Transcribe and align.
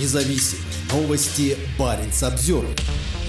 независим. 0.00 0.58
Новости 0.92 1.56
Баренц 1.78 2.22
обзор. 2.22 2.66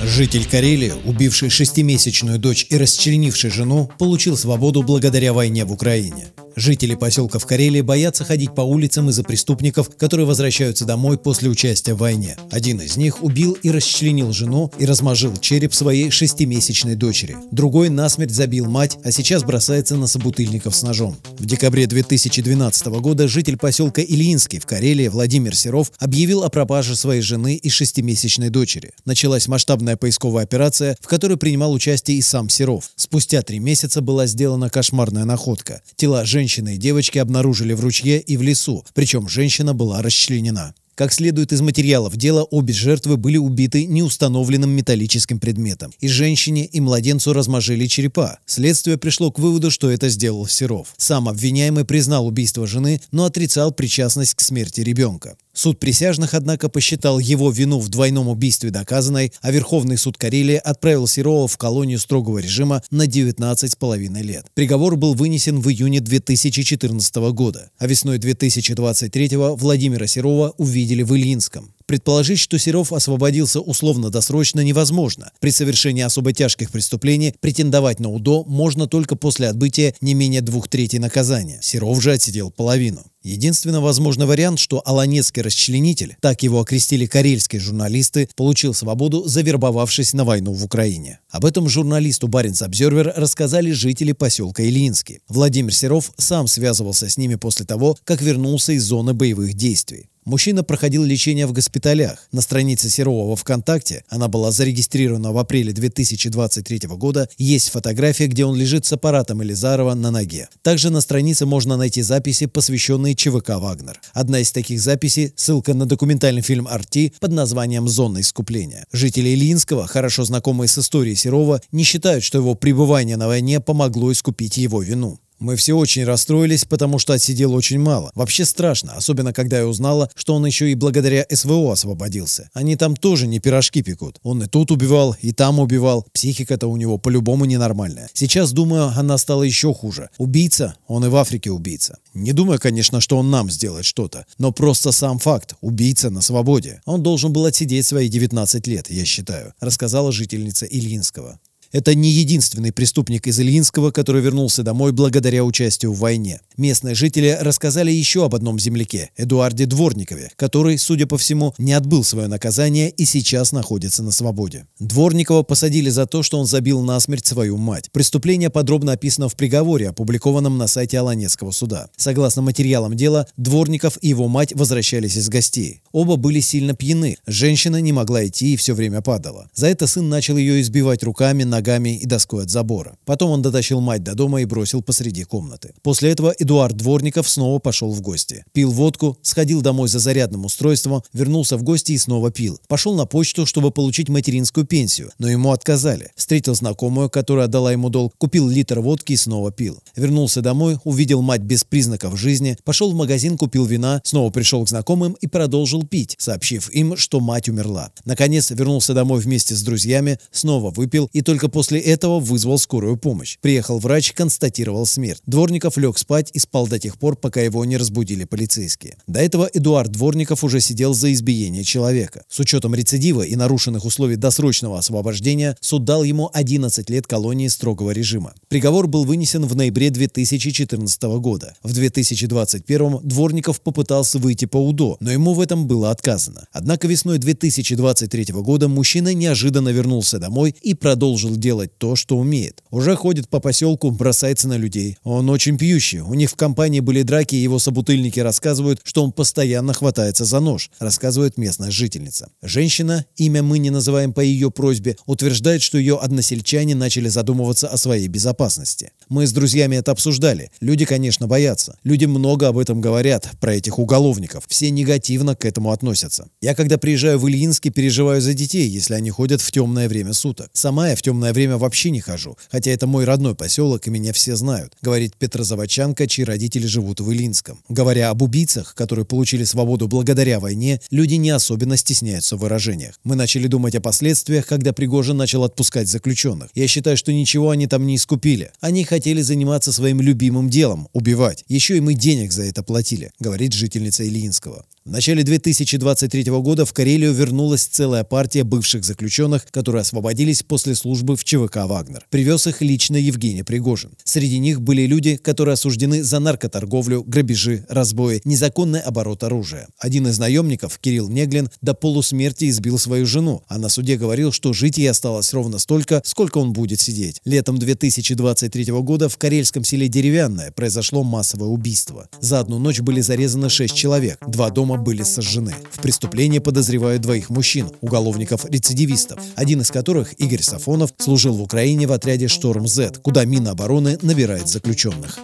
Житель 0.04 0.46
Карелии, 0.46 0.93
убивший 1.05 1.50
шестимесячную 1.50 2.39
дочь 2.39 2.66
и 2.70 2.78
расчленивший 2.78 3.50
жену, 3.50 3.89
получил 4.00 4.37
свободу 4.37 4.83
благодаря 4.83 5.33
войне 5.33 5.65
в 5.65 5.71
Украине. 5.71 6.27
Жители 6.55 6.93
поселка 6.93 7.39
в 7.39 7.45
Карелии 7.45 7.82
боятся 7.82 8.23
ходить 8.23 8.54
по 8.54 8.61
улицам 8.61 9.09
из-за 9.09 9.23
преступников, 9.23 9.89
которые 9.98 10.27
возвращаются 10.27 10.86
домой 10.86 11.18
после 11.18 11.50
участия 11.50 11.96
в 11.96 12.00
войне. 12.00 12.38
Один 12.52 12.79
из 12.79 12.96
них 12.96 13.23
убил 13.23 13.57
и 13.64 13.71
расчленил 13.71 14.32
жену 14.32 14.71
и 14.78 14.86
размажил 14.86 15.36
череп 15.38 15.74
своей 15.74 16.11
шестимесячной 16.11 16.96
дочери. 16.96 17.36
Другой 17.52 17.89
насмерть 17.89 18.32
забил 18.32 18.70
мать, 18.70 18.97
а 19.04 19.11
сейчас 19.11 19.43
бросается 19.43 19.96
на 19.96 20.05
собутыльников 20.05 20.75
с 20.75 20.84
ножом. 20.84 21.18
В 21.39 21.46
декабре 21.46 21.88
2012 21.88 22.86
года 22.88 23.28
житель 23.28 23.57
поселка 23.57 24.01
Ильинский 24.01 24.60
в 24.60 24.65
Карелии 24.68 25.07
Владимир 25.07 25.56
Серов 25.56 25.92
объявил 25.97 26.43
о 26.43 26.50
пропаже 26.50 26.96
своей 26.96 27.21
жены 27.21 27.56
и 27.56 27.70
шестимесячной 27.70 28.50
дочери. 28.50 28.93
Началась 29.06 29.47
масштабная 29.47 29.97
поисковая 29.97 30.43
операция, 30.43 30.97
в 31.01 31.07
которой 31.07 31.38
принимал 31.38 31.74
участие 31.74 32.17
и 32.17 32.21
сам 32.21 32.49
Серов. 32.49 32.91
Спустя 32.95 33.41
три 33.41 33.57
месяца 33.59 34.01
была 34.01 34.27
сделана 34.27 34.70
кошмарная 34.70 35.25
находка. 35.25 35.81
Тела 35.95 36.25
женщины 36.25 36.42
женщины 36.43 36.75
девочки 36.75 37.20
обнаружили 37.20 37.71
в 37.71 37.79
ручье 37.79 38.20
и 38.20 38.35
в 38.35 38.41
лесу, 38.41 38.83
причем 38.93 39.29
женщина 39.29 39.73
была 39.73 40.02
расчленена. 40.02 40.75
Как 40.95 41.11
следует 41.11 41.52
из 41.52 41.61
материалов 41.61 42.15
дела, 42.17 42.43
обе 42.43 42.71
жертвы 42.71 43.17
были 43.17 43.38
убиты 43.38 43.88
неустановленным 43.88 44.70
металлическим 44.70 45.39
предметом. 45.39 45.91
И 45.99 46.07
женщине, 46.07 46.66
и 46.66 46.79
младенцу 46.79 47.33
размажили 47.33 47.88
черепа. 47.88 48.38
Следствие 48.45 48.97
пришло 48.97 49.31
к 49.31 49.39
выводу, 49.39 49.71
что 49.71 49.89
это 49.89 50.09
сделал 50.09 50.45
Серов. 50.45 50.93
Сам 50.97 51.27
обвиняемый 51.27 51.83
признал 51.83 52.27
убийство 52.27 52.67
жены, 52.67 53.02
но 53.11 53.25
отрицал 53.25 53.71
причастность 53.71 54.35
к 54.35 54.41
смерти 54.41 54.81
ребенка. 54.81 55.35
Суд 55.55 55.79
присяжных, 55.79 56.33
однако, 56.33 56.67
посчитал 56.67 57.19
его 57.19 57.52
вину 57.52 57.80
в 57.80 57.89
двойном 57.89 58.27
убийстве 58.27 58.71
доказанной, 58.71 59.31
а 59.41 59.52
Верховный 59.52 59.97
суд 59.97 60.17
Карелии 60.17 60.55
отправил 60.55 61.08
Серова 61.08 61.47
в 61.47 61.58
колонию 61.58 61.99
строгого 61.99 62.39
режима 62.39 62.81
на 62.89 63.05
19,5 63.05 64.21
лет. 64.23 64.45
Приговор 64.55 64.95
был 64.95 65.14
вынесен 65.14 65.59
в 65.59 65.69
июне 65.69 65.99
2014 65.99 67.16
года, 67.33 67.69
а 67.77 67.86
весной 67.86 68.17
2023 68.17 69.30
Владимира 69.36 70.08
Серова 70.08 70.55
увидели 70.58 70.83
в 70.84 71.16
Ильинском. 71.16 71.73
Предположить, 71.86 72.39
что 72.39 72.58
Серов 72.58 72.94
освободился 72.94 73.59
условно-досрочно 73.59 74.62
невозможно. 74.62 75.31
При 75.39 75.52
совершении 75.52 76.02
особо 76.02 76.34
тяжких 76.34 76.72
преступлений 76.72 77.36
претендовать 77.39 78.00
на 78.00 78.09
УДО 78.09 78.45
можно 78.45 78.88
только 78.88 79.16
после 79.16 79.50
отбытия 79.50 79.94
не 80.02 80.14
менее 80.14 80.42
двух 80.42 80.67
третей 80.67 81.00
наказания. 81.00 81.59
Серов 81.61 82.02
же 82.02 82.14
отсидел 82.14 82.52
половину. 82.52 83.04
Единственно 83.22 83.80
возможный 83.80 84.26
вариант, 84.26 84.59
что 84.59 84.81
Аланецкий 84.86 85.42
расчленитель, 85.42 86.17
так 86.20 86.44
его 86.44 86.59
окрестили 86.59 87.06
карельские 87.06 87.61
журналисты, 87.61 88.28
получил 88.36 88.73
свободу, 88.73 89.23
завербовавшись 89.26 90.11
на 90.14 90.26
войну 90.26 90.52
в 90.52 90.66
Украине. 90.66 91.20
Об 91.30 91.45
этом 91.45 91.70
журналисту 91.70 92.28
Баренц 92.28 92.61
Обзервер 92.61 93.14
рассказали 93.16 93.72
жители 93.72 94.11
поселка 94.11 94.64
Ильинский. 94.64 95.20
Владимир 95.30 95.73
Серов 95.73 96.11
сам 96.17 96.48
связывался 96.48 97.08
с 97.08 97.17
ними 97.17 97.36
после 97.36 97.66
того, 97.66 97.98
как 98.04 98.22
вернулся 98.22 98.73
из 98.73 98.84
зоны 98.84 99.14
боевых 99.14 99.54
действий. 99.54 100.09
Мужчина 100.25 100.63
проходил 100.63 101.03
лечение 101.03 101.45
в 101.45 101.53
госпиталях. 101.53 102.27
На 102.31 102.41
странице 102.41 102.89
Серова 102.89 103.35
ВКонтакте, 103.35 104.05
она 104.07 104.30
была 104.30 104.52
зарегистрирована 104.52 105.33
в 105.33 105.38
апреле 105.38 105.73
2023 105.73 106.88
года, 106.89 107.27
есть 107.38 107.69
фотография, 107.69 108.27
где 108.27 108.45
он 108.45 108.55
лежит 108.55 108.85
с 108.85 108.93
аппаратом 108.93 109.43
Элизарова 109.43 109.93
на 109.95 110.11
ноге. 110.11 110.47
Также 110.61 110.89
на 110.91 111.02
странице 111.02 111.45
можно 111.45 111.75
найти 111.75 112.02
записи, 112.02 112.45
посвященные 112.45 113.15
ЧВК 113.15 113.49
«Вагнер». 113.59 113.99
Одна 114.13 114.39
из 114.39 114.52
таких 114.52 114.80
записей– 114.80 115.33
ссылка 115.35 115.73
на 115.73 115.85
документальный 115.85 116.41
фильм 116.41 116.67
«Арти» 116.67 117.13
под 117.19 117.31
названием 117.31 117.89
«Зона 117.89 118.21
искупления». 118.21 118.85
Жители 118.93 119.30
Ильинского, 119.30 119.87
хорошо 119.87 120.23
знакомые 120.23 120.69
с 120.69 120.77
историей 120.77 121.15
Серова, 121.15 121.61
не 121.71 121.83
считают, 121.83 122.23
что 122.23 122.37
его 122.37 122.55
пребывание 122.55 123.17
на 123.17 123.27
войне 123.27 123.59
помогло 123.59 124.11
искупить 124.11 124.58
его 124.58 124.81
вину. 124.81 125.19
Мы 125.43 125.58
все 125.58 125.73
очень 125.73 126.05
расстроились, 126.05 126.64
потому 126.64 126.99
что 126.99 127.11
отсидел 127.11 127.54
очень 127.54 127.77
мало. 127.77 128.14
Вообще 128.16 128.46
страшно, 128.46 128.94
особенно 128.94 129.34
когда 129.34 129.58
я 129.58 129.68
узнала, 129.68 130.09
что 130.16 130.36
он 130.36 130.46
еще 130.46 130.72
и 130.72 130.74
благодаря 130.74 131.26
СВО 131.30 131.74
освободился. 131.74 132.50
Они 132.54 132.78
там 132.78 132.96
тоже 132.96 133.28
не 133.28 133.40
пирожки 133.40 133.84
пекут. 133.84 134.20
Он 134.24 134.42
и 134.42 134.48
тут 134.48 134.72
убивал, 134.72 135.18
и 135.20 135.34
там 135.34 135.59
убивал. 135.59 136.08
Психика-то 136.14 136.68
у 136.68 136.78
него 136.78 136.98
по-любому 136.98 137.44
ненормальная. 137.44 138.09
Сейчас, 138.14 138.54
думаю, 138.54 138.94
она 138.96 139.18
стала 139.18 139.44
еще 139.44 139.74
хуже. 139.74 140.09
Убийца, 140.18 140.76
он 140.88 141.04
и 141.04 141.09
в 141.09 141.16
Африке 141.18 141.52
убийца. 141.52 141.98
Не 142.14 142.31
думаю, 142.31 142.58
конечно, 142.58 143.02
что 143.02 143.18
он 143.18 143.30
нам 143.30 143.52
сделает 143.52 143.84
что-то, 143.84 144.25
но 144.38 144.54
просто 144.54 144.94
сам 144.94 145.20
факт. 145.20 145.56
Убийца 145.60 146.10
на 146.10 146.22
свободе. 146.22 146.81
Он 146.86 147.04
должен 147.04 147.34
был 147.34 147.44
отсидеть 147.44 147.86
свои 147.86 148.08
19 148.08 148.66
лет, 148.68 148.90
я 148.90 149.04
считаю, 149.04 149.54
рассказала 149.60 150.14
жительница 150.14 150.66
Ильинского. 150.66 151.38
Это 151.74 151.96
не 151.96 152.12
единственный 152.12 152.72
преступник 152.72 153.26
из 153.26 153.40
Ильинского, 153.40 153.90
который 153.90 154.22
вернулся 154.22 154.62
домой 154.62 154.92
благодаря 154.92 155.44
участию 155.44 155.92
в 155.92 155.98
войне. 155.98 156.40
Местные 156.56 156.94
жители 156.94 157.36
рассказали 157.42 157.92
еще 157.92 158.26
об 158.26 158.36
одном 158.36 158.60
земляке, 158.60 159.10
Эдуарде 159.18 159.66
Дворникове, 159.66 160.30
который, 160.36 160.78
судя 160.78 161.08
по 161.08 161.18
всему, 161.18 161.56
не 161.58 161.74
отбыл 161.74 162.04
свое 162.04 162.28
наказание 162.28 162.92
и 162.92 163.06
сейчас 163.06 163.54
находится 163.54 164.04
на 164.04 164.12
свободе. 164.12 164.68
Дворникова 164.80 165.42
посадили 165.42 165.90
за 165.90 166.06
то, 166.06 166.22
что 166.22 166.40
он 166.40 166.46
забил 166.46 166.84
насмерть 166.84 167.26
свою 167.26 167.58
мать. 167.58 167.90
Преступление 167.92 168.52
подробно 168.52 168.92
описано 168.92 169.28
в 169.28 169.36
приговоре, 169.36 169.90
опубликованном 169.90 170.60
на 170.60 170.68
сайте 170.68 171.00
Аланецкого 171.00 171.50
суда. 171.50 171.88
Согласно 171.98 172.44
материалам 172.44 172.96
дела, 172.96 173.26
Дворников 173.36 173.98
и 174.00 174.10
его 174.10 174.28
мать 174.28 174.54
возвращались 174.54 175.18
из 175.18 175.28
гостей. 175.28 175.82
Оба 175.92 176.18
были 176.18 176.40
сильно 176.40 176.76
пьяны. 176.76 177.18
Женщина 177.26 177.82
не 177.82 177.94
могла 177.94 178.28
идти 178.28 178.54
и 178.54 178.58
все 178.58 178.76
время 178.76 179.02
падала. 179.02 179.50
За 179.56 179.66
это 179.66 179.88
сын 179.88 180.08
начал 180.08 180.38
ее 180.38 180.62
избивать 180.62 181.02
руками, 181.02 181.42
ногами 181.44 181.62
ногами 181.63 181.97
и 181.97 182.06
доской 182.06 182.44
от 182.44 182.50
забора. 182.50 182.97
Потом 183.06 183.31
он 183.31 183.41
дотащил 183.41 183.79
мать 183.79 184.03
до 184.03 184.16
дома 184.16 184.41
и 184.41 184.46
бросил 184.46 184.81
посреди 184.81 185.24
комнаты. 185.24 185.74
После 185.81 186.12
этого 186.12 186.34
Эдуард 186.38 186.75
Дворников 186.75 187.29
снова 187.29 187.59
пошел 187.59 187.94
в 187.94 188.01
гости. 188.01 188.44
Пил 188.51 188.72
водку, 188.72 189.18
сходил 189.22 189.62
домой 189.62 189.88
за 189.88 190.00
зарядным 190.00 190.44
устройством, 190.44 191.03
вернулся 191.13 191.56
в 191.56 191.63
гости 191.63 191.94
и 191.94 191.97
снова 191.97 192.31
пил. 192.31 192.59
Пошел 192.68 192.96
на 192.96 193.06
почту, 193.06 193.46
чтобы 193.46 193.72
получить 193.72 194.09
материнскую 194.09 194.66
пенсию, 194.66 195.12
но 195.19 195.29
ему 195.29 195.51
отказали. 195.51 196.12
Встретил 196.18 196.53
знакомую, 196.53 197.09
которая 197.09 197.46
отдала 197.46 197.72
ему 197.72 197.90
долг, 197.90 198.13
купил 198.18 198.50
литр 198.50 198.81
водки 198.81 199.13
и 199.13 199.18
снова 199.18 199.51
пил. 199.51 199.80
Вернулся 199.95 200.41
домой, 200.41 200.80
увидел 200.84 201.22
мать 201.22 201.41
без 201.41 201.63
признаков 201.63 202.19
жизни, 202.19 202.57
пошел 202.66 202.91
в 202.91 202.95
магазин, 202.95 203.38
купил 203.38 203.66
вина, 203.66 204.01
снова 204.03 204.31
пришел 204.31 204.66
к 204.66 204.69
знакомым 204.69 205.13
и 205.22 205.28
продолжил 205.28 205.84
пить, 205.85 206.16
сообщив 206.19 206.69
им, 206.72 206.97
что 206.97 207.22
мать 207.22 207.47
умерла. 207.47 207.91
Наконец 208.03 208.51
вернулся 208.51 208.94
домой 208.94 209.22
вместе 209.22 209.56
с 209.56 209.63
друзьями, 209.63 210.19
снова 210.31 210.72
выпил 210.72 211.09
и 211.13 211.22
только 211.22 211.47
после 211.53 211.80
этого 211.80 212.19
вызвал 212.19 212.58
скорую 212.58 212.97
помощь. 212.97 213.38
Приехал 213.40 213.80
врач, 213.80 214.12
констатировал 214.12 214.86
смерть. 214.86 215.22
Дворников 215.25 215.78
лег 215.78 215.97
спать 215.97 216.31
и 216.34 216.40
спал 216.40 216.68
до 216.68 216.80
тех 216.80 216.97
пор, 216.97 217.16
пока 217.16 217.40
его 217.41 217.64
не 217.64 217.78
разбудили 217.78 218.25
полицейские. 218.25 218.97
До 219.08 219.19
этого 219.19 219.50
Эдуард 219.53 219.92
Дворников 219.92 220.44
уже 220.44 220.59
сидел 220.59 220.94
за 220.96 221.13
избиение 221.13 221.63
человека. 221.63 222.24
С 222.28 222.40
учетом 222.40 222.74
рецидива 222.74 223.22
и 223.22 223.36
нарушенных 223.36 223.86
условий 223.86 224.16
досрочного 224.16 224.80
освобождения 224.80 225.56
суд 225.62 225.86
дал 225.86 226.03
ему 226.03 226.30
11 226.34 226.90
лет 226.90 227.06
колонии 227.06 227.47
строгого 227.47 227.92
режима. 227.92 228.34
Приговор 228.47 228.88
был 228.88 229.06
вынесен 229.06 229.46
в 229.46 229.56
ноябре 229.56 229.92
2014 229.92 231.03
года. 231.19 231.56
В 231.62 231.72
2021 231.72 233.00
Дворников 233.03 233.62
попытался 233.62 234.18
выйти 234.18 234.46
по 234.46 234.58
УДО, 234.58 234.97
но 235.00 235.12
ему 235.12 235.34
в 235.34 235.42
этом 235.42 235.68
было 235.68 235.92
отказано. 235.92 236.47
Однако 236.52 236.88
весной 236.88 237.19
2023 237.19 238.34
года 238.42 238.68
мужчина 238.68 239.13
неожиданно 239.13 239.69
вернулся 239.69 240.18
домой 240.18 240.56
и 240.63 240.74
продолжил 240.74 241.36
делать 241.44 241.78
то, 241.78 241.98
что 241.98 242.18
умеет. 242.18 242.64
Уже 242.72 242.96
ходит 242.96 243.28
по 243.28 243.42
поселку, 243.42 243.92
бросается 243.92 244.48
на 244.48 244.56
людей. 244.56 244.98
Он 245.04 245.30
очень 245.30 245.58
пьющий. 245.58 246.00
У 246.00 246.14
них 246.14 246.31
в 246.31 246.36
компании 246.36 246.80
были 246.80 247.02
драки, 247.02 247.36
и 247.36 247.44
его 247.44 247.59
собутыльники 247.59 248.22
рассказывают, 248.22 248.80
что 248.84 249.04
он 249.04 249.12
постоянно 249.12 249.74
хватается 249.74 250.24
за 250.24 250.40
нож, 250.40 250.72
рассказывает 250.80 251.38
местная 251.38 251.69
жительница. 251.69 252.30
Женщина, 252.42 253.06
имя 253.18 253.44
мы 253.44 253.60
не 253.60 253.72
называем 253.72 254.13
по 254.13 254.22
ее 254.22 254.51
просьбе, 254.51 254.95
утверждает, 255.06 255.62
что 255.62 255.78
ее 255.78 255.98
односельчане 255.98 256.75
начали 256.75 257.10
задумываться 257.10 257.68
о 257.68 257.75
своей 257.75 258.07
безопасности. 258.07 258.92
Мы 259.10 259.28
с 259.28 259.34
друзьями 259.34 259.75
это 259.75 259.92
обсуждали. 259.92 260.50
Люди, 260.62 260.86
конечно, 260.86 261.28
боятся. 261.28 261.78
Люди 261.84 262.06
много 262.06 262.48
об 262.48 262.57
этом 262.57 262.80
говорят, 262.80 263.30
про 263.42 263.54
этих 263.54 263.80
уголовников. 263.80 264.45
Все 264.48 264.72
негативно 264.72 265.36
к 265.36 265.44
этому 265.44 265.74
относятся. 265.74 266.30
Я, 266.40 266.56
когда 266.56 266.78
приезжаю 266.78 267.19
в 267.19 267.28
Ильинский, 267.28 267.69
переживаю 267.69 268.22
за 268.22 268.34
детей, 268.34 268.69
если 268.69 268.94
они 268.94 269.10
ходят 269.10 269.42
в 269.42 269.51
темное 269.51 269.90
время 269.90 270.13
суток. 270.13 270.50
Сама 270.54 270.90
я 270.90 270.95
в 270.95 271.01
темное 271.01 271.32
время 271.33 271.57
вообще 271.57 271.89
не 271.89 272.00
хожу, 272.00 272.38
хотя 272.51 272.71
это 272.71 272.88
мой 272.88 273.06
родной 273.06 273.35
поселок 273.35 273.88
и 273.88 273.89
меня 273.89 274.13
все 274.13 274.35
знают, 274.35 274.74
говорит 274.81 275.15
Петрозаводчанка, 275.18 276.07
чьи 276.07 276.24
родители 276.24 276.68
живут 276.68 277.00
в 277.00 277.12
Илинском. 277.12 277.59
Говоря 277.69 278.09
об 278.09 278.21
убийцах, 278.21 278.75
которые 278.75 279.06
получили 279.06 279.44
свободу 279.44 279.88
благодаря 279.88 280.39
войне, 280.39 280.80
люди 280.91 281.15
не 281.15 281.31
особенно 281.31 281.77
стесняются 281.77 282.38
в 282.38 282.41
выражениях. 282.41 283.00
Мы 283.03 283.15
начали 283.15 283.47
думать 283.47 283.75
о 283.75 283.81
последствиях, 283.81 284.45
когда 284.47 284.74
Пригожин 284.74 285.18
начал 285.18 285.44
отпускать 285.44 285.88
заключенных. 285.88 286.50
Я 286.53 286.68
считаю, 286.68 286.97
что 286.97 287.12
ничего 287.12 287.50
они 287.50 287.68
там 287.68 287.85
не 287.85 287.95
искупили. 287.95 288.51
Они 288.62 288.83
хотели 288.83 289.21
заниматься 289.21 289.71
своим 289.71 290.01
любимым 290.01 290.50
делом– 290.50 290.88
убивать. 290.94 291.44
Еще 291.47 291.77
и 291.77 291.81
мы 291.81 291.94
денег 291.94 292.31
за 292.31 292.44
это 292.44 292.63
платили, 292.63 293.12
говорит 293.19 293.53
жительница 293.53 294.07
Ильинского. 294.07 294.65
В 294.85 294.91
начале 294.91 295.24
2023 295.24 296.25
года 296.41 296.65
в 296.65 296.74
Карелию 296.74 297.13
вернулась 297.13 297.63
целая 297.63 298.03
партия 298.03 298.44
бывших 298.44 298.83
заключенных, 298.83 299.45
которые 299.50 299.80
освободились 299.83 300.44
после 300.44 300.75
службы 300.75 301.15
в 301.15 301.24
ЧВК 301.24 301.59
«Вагнер». 301.68 302.06
Привез 302.09 302.47
их 302.47 302.62
лично 302.62 302.97
Евгений 302.97 303.44
Пригожин. 303.44 303.91
Среди 304.03 304.39
них 304.39 304.62
были 304.62 304.81
люди, 304.85 305.15
которые 305.15 305.53
осуждены 305.53 306.03
за 306.03 306.19
наркоторговлю, 306.19 307.01
грабежи, 307.01 307.65
разбои, 307.69 308.21
незаконный 308.25 308.81
оборот 308.81 309.24
оружия. 309.24 309.69
Один 309.80 310.07
из 310.07 310.19
наемников, 310.19 310.77
Кирилл 310.80 311.07
Неглин, 311.07 311.50
до 311.62 311.74
полусмерти 311.74 312.50
избил 312.50 312.77
свою 312.77 313.06
жену, 313.06 313.41
а 313.47 313.59
на 313.59 313.69
суде 313.69 313.95
говорил, 313.95 314.33
что 314.33 314.51
жить 314.51 314.77
ей 314.77 314.89
осталось 314.89 315.33
ровно 315.33 315.59
столько, 315.59 316.01
сколько 316.03 316.39
он 316.39 316.51
будет 316.51 316.81
сидеть. 316.81 317.21
Летом 317.24 317.57
2023 317.57 318.65
года 318.81 319.07
в 319.07 319.18
карельском 319.18 319.63
селе 319.63 319.88
Деревянное 319.88 320.51
произошло 320.51 321.06
массовое 321.06 321.47
убийство. 321.47 322.09
За 322.19 322.41
одну 322.41 322.59
ночь 322.59 322.81
были 322.81 323.00
зарезаны 323.00 323.47
шесть 323.47 323.75
человек, 323.75 324.18
два 324.27 324.50
дома 324.50 324.73
дома 324.74 324.84
были 324.84 325.04
сожжены. 325.04 325.54
В 325.72 325.81
преступлении 325.81 326.40
подозревают 326.40 327.02
двоих 327.02 327.30
мужчин, 327.30 327.70
уголовников-рецидивистов, 327.81 329.20
один 329.36 329.62
из 329.62 329.72
которых, 329.72 330.14
Игорь 330.20 330.42
Сафонов, 330.42 330.92
служил 330.98 331.36
в 331.36 331.42
Украине 331.42 331.88
в 331.88 331.92
отряде 331.92 332.28
«Шторм-З», 332.28 332.94
куда 333.02 333.25
Минобороны 333.25 333.98
набирает 334.02 334.48
заключенных. 334.48 335.20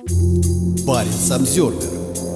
Парень 0.86 1.12
Самсервер 1.28 2.29